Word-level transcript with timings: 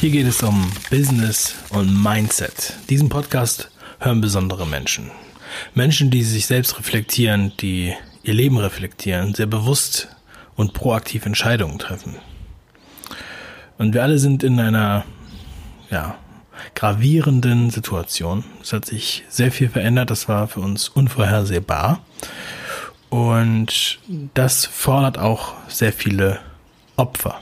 Hier 0.00 0.10
geht 0.10 0.28
es 0.28 0.44
um 0.44 0.70
Business 0.90 1.56
und 1.70 1.92
Mindset. 2.00 2.74
Diesen 2.88 3.08
Podcast 3.08 3.68
hören 3.98 4.20
besondere 4.20 4.64
Menschen. 4.64 5.10
Menschen, 5.74 6.12
die 6.12 6.22
sich 6.22 6.46
selbst 6.46 6.78
reflektieren, 6.78 7.52
die 7.58 7.94
ihr 8.22 8.34
Leben 8.34 8.58
reflektieren, 8.58 9.34
sehr 9.34 9.46
bewusst 9.46 10.06
und 10.54 10.72
proaktiv 10.72 11.26
Entscheidungen 11.26 11.80
treffen. 11.80 12.14
Und 13.76 13.92
wir 13.92 14.04
alle 14.04 14.20
sind 14.20 14.44
in 14.44 14.60
einer, 14.60 15.04
ja, 15.90 16.16
gravierenden 16.76 17.70
Situation. 17.70 18.44
Es 18.62 18.72
hat 18.72 18.84
sich 18.84 19.24
sehr 19.28 19.50
viel 19.50 19.68
verändert. 19.68 20.10
Das 20.10 20.28
war 20.28 20.46
für 20.46 20.60
uns 20.60 20.88
unvorhersehbar. 20.88 22.04
Und 23.08 23.98
das 24.34 24.64
fordert 24.64 25.18
auch 25.18 25.54
sehr 25.66 25.92
viele 25.92 26.38
Opfer. 26.94 27.40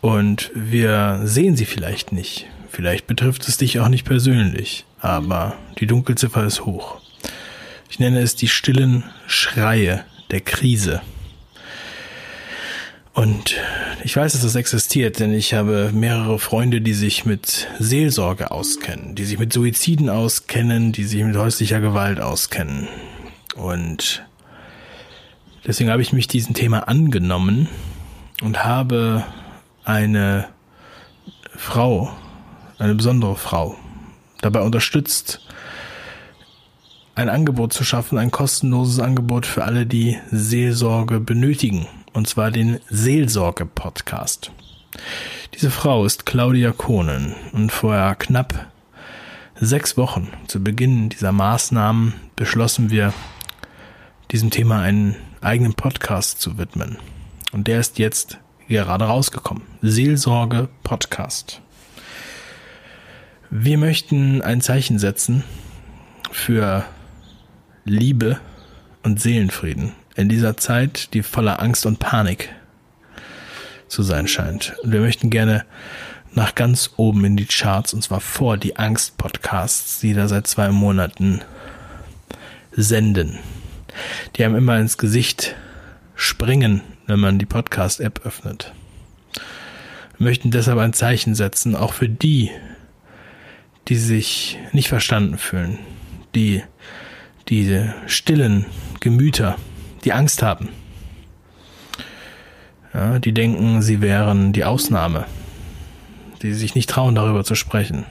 Und 0.00 0.50
wir 0.54 1.20
sehen 1.24 1.56
sie 1.56 1.64
vielleicht 1.64 2.12
nicht. 2.12 2.46
Vielleicht 2.70 3.06
betrifft 3.06 3.48
es 3.48 3.56
dich 3.56 3.80
auch 3.80 3.88
nicht 3.88 4.04
persönlich, 4.04 4.84
aber 5.00 5.56
die 5.78 5.86
Dunkelziffer 5.86 6.44
ist 6.44 6.66
hoch. 6.66 7.00
Ich 7.88 7.98
nenne 7.98 8.20
es 8.20 8.34
die 8.36 8.48
stillen 8.48 9.04
Schreie 9.26 10.04
der 10.30 10.40
Krise. 10.40 11.00
Und 13.14 13.56
ich 14.04 14.14
weiß, 14.14 14.32
dass 14.32 14.42
das 14.42 14.56
existiert, 14.56 15.20
denn 15.20 15.32
ich 15.32 15.54
habe 15.54 15.90
mehrere 15.94 16.38
Freunde, 16.38 16.82
die 16.82 16.92
sich 16.92 17.24
mit 17.24 17.66
Seelsorge 17.78 18.50
auskennen, 18.50 19.14
die 19.14 19.24
sich 19.24 19.38
mit 19.38 19.54
Suiziden 19.54 20.10
auskennen, 20.10 20.92
die 20.92 21.04
sich 21.04 21.22
mit 21.22 21.36
häuslicher 21.36 21.80
Gewalt 21.80 22.20
auskennen. 22.20 22.88
Und 23.54 24.22
deswegen 25.66 25.90
habe 25.90 26.02
ich 26.02 26.12
mich 26.12 26.28
diesem 26.28 26.54
Thema 26.54 26.88
angenommen 26.88 27.68
und 28.42 28.64
habe 28.64 29.24
eine 29.86 30.48
Frau, 31.54 32.10
eine 32.78 32.94
besondere 32.94 33.36
Frau, 33.36 33.76
dabei 34.42 34.60
unterstützt, 34.60 35.40
ein 37.14 37.30
Angebot 37.30 37.72
zu 37.72 37.84
schaffen, 37.84 38.18
ein 38.18 38.30
kostenloses 38.30 39.00
Angebot 39.00 39.46
für 39.46 39.64
alle, 39.64 39.86
die 39.86 40.18
Seelsorge 40.30 41.20
benötigen, 41.20 41.86
und 42.12 42.28
zwar 42.28 42.50
den 42.50 42.80
Seelsorge-Podcast. 42.90 44.50
Diese 45.54 45.70
Frau 45.70 46.04
ist 46.04 46.26
Claudia 46.26 46.72
Kohnen 46.72 47.34
und 47.52 47.72
vor 47.72 48.14
knapp 48.16 48.66
sechs 49.54 49.96
Wochen 49.96 50.28
zu 50.48 50.62
Beginn 50.62 51.08
dieser 51.08 51.32
Maßnahmen 51.32 52.12
beschlossen 52.34 52.90
wir, 52.90 53.14
diesem 54.32 54.50
Thema 54.50 54.80
einen 54.80 55.14
eigenen 55.40 55.74
Podcast 55.74 56.40
zu 56.40 56.58
widmen. 56.58 56.98
Und 57.52 57.68
der 57.68 57.78
ist 57.78 57.98
jetzt 57.98 58.38
gerade 58.68 59.04
rausgekommen. 59.04 59.62
Seelsorge 59.82 60.68
Podcast. 60.82 61.60
Wir 63.50 63.78
möchten 63.78 64.42
ein 64.42 64.60
Zeichen 64.60 64.98
setzen 64.98 65.44
für 66.32 66.84
Liebe 67.84 68.40
und 69.02 69.20
Seelenfrieden 69.20 69.92
in 70.16 70.28
dieser 70.28 70.56
Zeit, 70.56 71.14
die 71.14 71.22
voller 71.22 71.62
Angst 71.62 71.86
und 71.86 72.00
Panik 72.00 72.48
zu 73.86 74.02
sein 74.02 74.26
scheint. 74.26 74.74
Und 74.82 74.92
wir 74.92 75.00
möchten 75.00 75.30
gerne 75.30 75.64
nach 76.34 76.54
ganz 76.54 76.90
oben 76.96 77.24
in 77.24 77.36
die 77.36 77.46
Charts 77.46 77.94
und 77.94 78.02
zwar 78.02 78.20
vor 78.20 78.56
die 78.56 78.76
Angst-Podcasts, 78.76 80.00
die 80.00 80.12
da 80.12 80.26
seit 80.26 80.46
zwei 80.46 80.70
Monaten 80.70 81.40
senden. 82.72 83.38
Die 84.34 84.44
haben 84.44 84.56
immer 84.56 84.78
ins 84.78 84.98
Gesicht 84.98 85.54
springen, 86.26 86.82
wenn 87.06 87.20
man 87.20 87.38
die 87.38 87.46
Podcast-App 87.46 88.26
öffnet. 88.26 88.72
Wir 90.18 90.26
möchten 90.26 90.50
deshalb 90.50 90.78
ein 90.78 90.92
Zeichen 90.92 91.34
setzen, 91.34 91.76
auch 91.76 91.92
für 91.92 92.08
die, 92.08 92.50
die 93.88 93.96
sich 93.96 94.58
nicht 94.72 94.88
verstanden 94.88 95.38
fühlen, 95.38 95.78
die 96.34 96.62
diese 97.48 97.94
stillen 98.06 98.66
Gemüter, 99.00 99.56
die 100.04 100.12
Angst 100.12 100.42
haben, 100.42 100.68
ja, 102.92 103.18
die 103.18 103.32
denken, 103.32 103.82
sie 103.82 104.00
wären 104.00 104.52
die 104.52 104.64
Ausnahme, 104.64 105.26
die 106.42 106.54
sich 106.54 106.74
nicht 106.74 106.90
trauen, 106.90 107.14
darüber 107.14 107.44
zu 107.44 107.54
sprechen. 107.54 108.04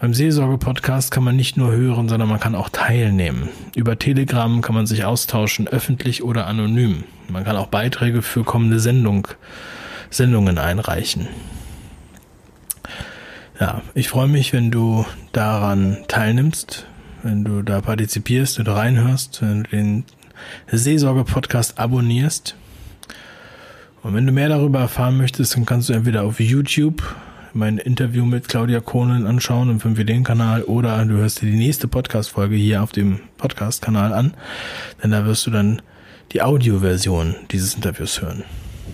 Beim 0.00 0.12
Seelsorge-Podcast 0.12 1.12
kann 1.12 1.22
man 1.22 1.36
nicht 1.36 1.56
nur 1.56 1.70
hören, 1.70 2.08
sondern 2.08 2.28
man 2.28 2.40
kann 2.40 2.56
auch 2.56 2.68
teilnehmen. 2.68 3.48
Über 3.76 3.98
Telegram 3.98 4.60
kann 4.60 4.74
man 4.74 4.86
sich 4.86 5.04
austauschen, 5.04 5.68
öffentlich 5.68 6.22
oder 6.22 6.46
anonym. 6.46 7.04
Man 7.28 7.44
kann 7.44 7.56
auch 7.56 7.68
Beiträge 7.68 8.20
für 8.20 8.42
kommende 8.42 8.80
Sendung, 8.80 9.28
Sendungen 10.10 10.58
einreichen. 10.58 11.28
Ja, 13.60 13.82
ich 13.94 14.08
freue 14.08 14.26
mich, 14.26 14.52
wenn 14.52 14.72
du 14.72 15.06
daran 15.32 15.98
teilnimmst, 16.08 16.86
wenn 17.22 17.44
du 17.44 17.62
da 17.62 17.80
partizipierst 17.80 18.58
oder 18.58 18.74
reinhörst, 18.74 19.42
wenn 19.42 19.62
du 19.62 19.70
den 19.70 20.04
Seelsorge-Podcast 20.72 21.78
abonnierst. 21.78 22.56
Und 24.02 24.12
wenn 24.12 24.26
du 24.26 24.32
mehr 24.32 24.48
darüber 24.48 24.80
erfahren 24.80 25.16
möchtest, 25.16 25.54
dann 25.54 25.64
kannst 25.64 25.88
du 25.88 25.92
entweder 25.92 26.24
auf 26.24 26.40
YouTube 26.40 27.02
mein 27.54 27.78
Interview 27.78 28.24
mit 28.24 28.48
Claudia 28.48 28.80
Kohnen 28.80 29.26
anschauen 29.26 29.70
im 29.70 29.78
5 29.78 30.04
den 30.04 30.24
Kanal 30.24 30.64
oder 30.64 31.04
du 31.04 31.14
hörst 31.14 31.40
dir 31.40 31.48
die 31.50 31.56
nächste 31.56 31.86
Podcast-Folge 31.86 32.56
hier 32.56 32.82
auf 32.82 32.90
dem 32.90 33.20
Podcast-Kanal 33.38 34.12
an, 34.12 34.34
denn 35.02 35.12
da 35.12 35.24
wirst 35.24 35.46
du 35.46 35.52
dann 35.52 35.80
die 36.32 36.42
Audioversion 36.42 37.36
dieses 37.52 37.74
Interviews 37.74 38.20
hören. 38.20 38.42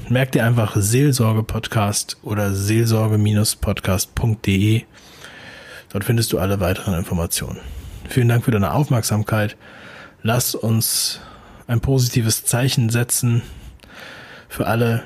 Merk 0.08 0.30
dir 0.32 0.44
einfach 0.44 0.76
Seelsorge-Podcast 0.76 2.18
oder 2.22 2.52
seelsorge-podcast.de. 2.52 4.82
Dort 5.92 6.04
findest 6.04 6.32
du 6.32 6.38
alle 6.38 6.60
weiteren 6.60 6.94
Informationen. 6.94 7.58
Vielen 8.08 8.28
Dank 8.28 8.44
für 8.44 8.50
deine 8.50 8.74
Aufmerksamkeit. 8.74 9.56
Lass 10.22 10.54
uns 10.54 11.20
ein 11.66 11.80
positives 11.80 12.44
Zeichen 12.44 12.90
setzen 12.90 13.40
für 14.48 14.66
alle, 14.66 15.02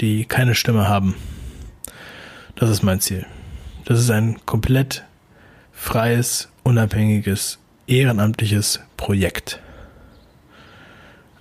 die 0.00 0.24
keine 0.24 0.54
Stimme 0.54 0.88
haben 0.88 1.16
das 2.64 2.78
ist 2.78 2.82
mein 2.82 3.00
Ziel. 3.00 3.26
Das 3.84 4.00
ist 4.00 4.10
ein 4.10 4.38
komplett 4.46 5.04
freies, 5.72 6.48
unabhängiges, 6.62 7.58
ehrenamtliches 7.86 8.80
Projekt. 8.96 9.60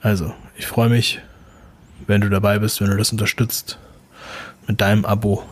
Also, 0.01 0.33
ich 0.57 0.67
freue 0.67 0.89
mich, 0.89 1.21
wenn 2.07 2.19
du 2.19 2.29
dabei 2.29 2.59
bist, 2.59 2.81
wenn 2.81 2.89
du 2.89 2.97
das 2.97 3.13
unterstützt. 3.13 3.79
Mit 4.67 4.81
deinem 4.81 5.05
Abo, 5.05 5.43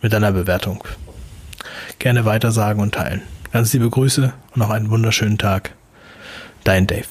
mit 0.00 0.12
deiner 0.12 0.32
Bewertung. 0.32 0.82
Gerne 2.00 2.24
weitersagen 2.24 2.82
und 2.82 2.92
teilen. 2.92 3.22
Ganz 3.52 3.72
liebe 3.72 3.88
Grüße 3.88 4.32
und 4.50 4.56
noch 4.56 4.70
einen 4.70 4.90
wunderschönen 4.90 5.38
Tag. 5.38 5.76
Dein 6.64 6.88
Dave. 6.88 7.06